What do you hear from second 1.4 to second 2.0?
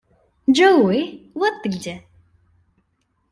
ты где.